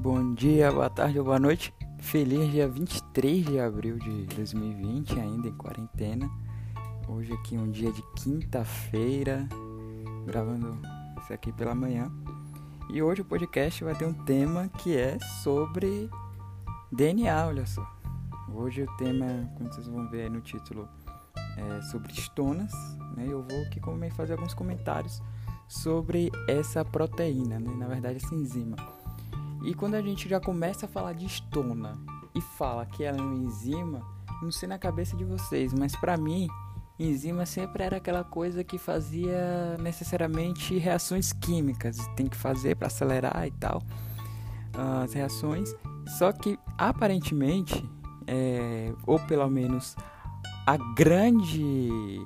[0.00, 1.74] Bom dia, boa tarde ou boa noite.
[1.98, 6.30] Feliz dia 23 de abril de 2020, ainda em quarentena.
[7.08, 9.48] Hoje aqui um dia de quinta-feira,
[10.24, 10.78] gravando
[11.20, 12.12] isso aqui pela manhã.
[12.88, 16.08] E hoje o podcast vai ter um tema que é sobre
[16.92, 17.84] DNA, olha só.
[18.54, 20.88] Hoje o tema, como vocês vão ver aí no título,
[21.56, 22.72] é sobre estonas.
[23.16, 23.26] Né?
[23.26, 23.80] Eu vou aqui
[24.12, 25.20] fazer alguns comentários
[25.66, 27.74] sobre essa proteína, né?
[27.76, 28.76] na verdade essa enzima.
[29.62, 31.98] E quando a gente já começa a falar de estona
[32.34, 34.02] e fala que ela é uma enzima,
[34.42, 36.48] não sei na cabeça de vocês, mas para mim,
[36.98, 43.46] enzima sempre era aquela coisa que fazia necessariamente reações químicas, tem que fazer para acelerar
[43.46, 43.82] e tal
[45.02, 45.74] as reações.
[46.18, 47.84] Só que aparentemente,
[48.26, 49.96] é, ou pelo menos
[50.66, 52.20] a grande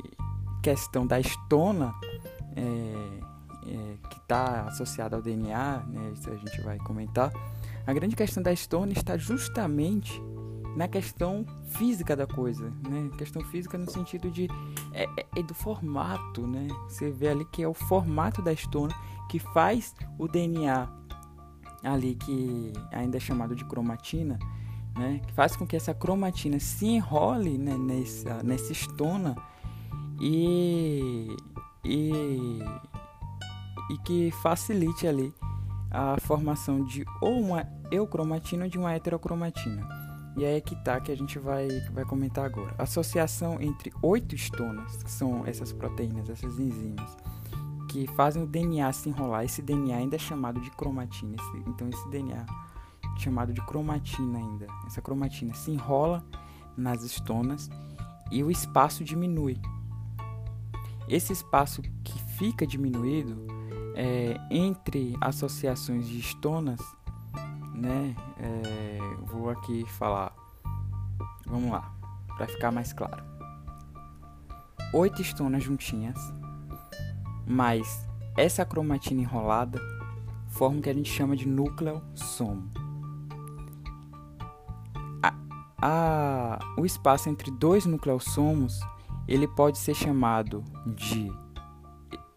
[0.62, 1.95] questão da estona
[2.57, 3.32] é,
[3.66, 7.33] é, que está associada ao DNA, né, isso a gente vai comentar,
[7.87, 10.20] a grande questão da estona está justamente
[10.77, 13.11] na questão física da coisa, né?
[13.19, 14.48] Questão física no sentido de
[14.92, 16.69] é, é, é, do formato, né?
[16.89, 18.95] Você vê ali que é o formato da estona
[19.28, 20.89] que faz o DNA
[21.83, 24.39] ali que ainda é chamado de cromatina,
[24.97, 25.20] né?
[25.27, 29.37] Que faz com que essa cromatina se enrole né, nessa nessa estona
[30.20, 31.37] e
[31.84, 32.61] e
[33.93, 35.35] e que facilite ali
[35.91, 39.87] a formação de ou uma eucromatina ou de uma heterocromatina.
[40.34, 42.75] E é aí que tá que a gente vai, vai comentar agora.
[42.79, 47.15] Associação entre oito estonas, que são essas proteínas, essas enzimas,
[47.91, 49.45] que fazem o DNA se enrolar.
[49.45, 51.37] Esse DNA ainda é chamado de cromatina.
[51.39, 54.67] Esse, então esse DNA é chamado de cromatina ainda.
[54.87, 56.25] Essa cromatina se enrola
[56.79, 57.69] nas estonas
[58.31, 59.61] e o espaço diminui.
[61.06, 63.37] Esse espaço que fica diminuído
[63.95, 66.81] é, entre associações de estonas,
[67.75, 68.15] né?
[68.39, 70.33] É, vou aqui falar.
[71.47, 71.93] Vamos lá,
[72.37, 73.22] para ficar mais claro.
[74.94, 76.19] Oito estonas juntinhas,
[77.47, 79.81] mais essa cromatina enrolada,
[80.49, 82.71] formam o que a gente chama de núcleo somo.
[85.22, 85.34] A,
[85.81, 88.81] a, o espaço entre dois nucleossomos
[89.27, 91.33] ele pode ser chamado de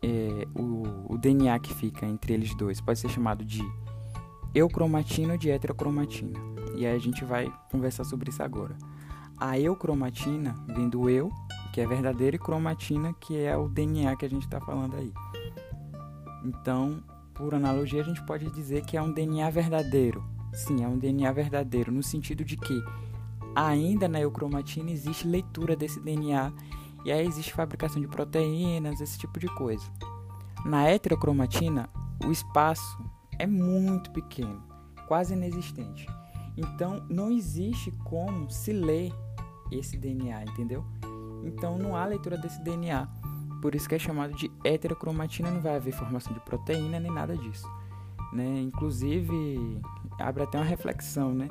[0.06, 3.64] é, o, o, DNA que fica entre eles dois pode ser chamado de
[4.54, 6.40] eucromatina ou de heterocromatina.
[6.76, 8.78] E aí a gente vai conversar sobre isso agora.
[9.36, 11.32] A eucromatina vem do eu,
[11.74, 15.12] que é verdadeiro, e cromatina, que é o DNA que a gente está falando aí.
[16.44, 20.24] Então, por analogia, a gente pode dizer que é um DNA verdadeiro.
[20.54, 22.80] Sim, é um DNA verdadeiro, no sentido de que
[23.56, 26.54] ainda na eucromatina existe leitura desse DNA
[27.06, 29.86] e aí existe fabricação de proteínas, esse tipo de coisa.
[30.66, 31.88] Na heterocromatina,
[32.26, 32.98] o espaço
[33.38, 34.64] é muito pequeno,
[35.08, 36.08] quase inexistente.
[36.58, 39.14] Então não existe como se ler
[39.72, 40.84] esse DNA, entendeu?
[41.44, 43.08] Então não há leitura desse DNA.
[43.62, 47.38] Por isso que é chamado de heterocromatina, não vai haver formação de proteína nem nada
[47.38, 47.68] disso.
[48.34, 48.62] Né?
[48.62, 49.80] Inclusive,
[50.20, 51.48] abre até uma reflexão, né?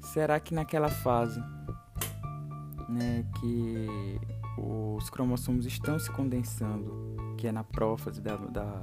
[0.00, 1.40] Será que naquela fase
[2.88, 4.20] né, que
[4.56, 8.80] os cromossomos estão se condensando, que é na prófase da, da,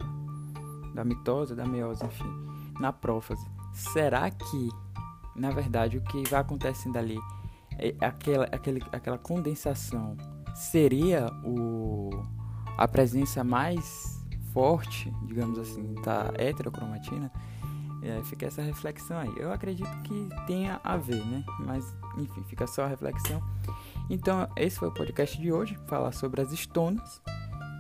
[0.94, 2.32] da mitose, da meiose, enfim,
[2.80, 3.46] na prófase.
[3.74, 4.70] Será que,
[5.36, 7.18] na verdade, o que vai acontecendo ali
[7.78, 10.18] é aquela, aquele, aquela condensação
[10.54, 12.10] seria o,
[12.78, 14.20] a presença mais
[14.54, 17.32] forte, digamos assim, da heterocromatina?
[18.04, 19.32] É, fica essa reflexão aí.
[19.38, 21.44] Eu acredito que tenha a ver, né?
[21.60, 23.42] Mas, enfim, fica só a reflexão.
[24.10, 27.22] Então, esse foi o podcast de hoje, falar sobre as estonas,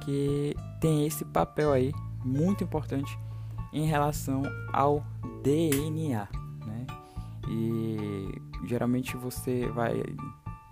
[0.03, 1.93] que tem esse papel aí
[2.23, 3.17] muito importante
[3.73, 4.43] em relação
[4.73, 5.03] ao
[5.43, 6.27] DNA,
[6.65, 6.87] né?
[7.47, 10.01] E geralmente você vai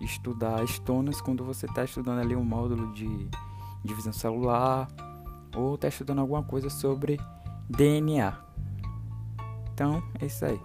[0.00, 3.28] estudar estonas quando você está estudando ali um módulo de
[3.84, 4.88] divisão celular
[5.54, 7.18] ou está estudando alguma coisa sobre
[7.68, 8.32] DNA.
[9.72, 10.60] Então, é isso aí.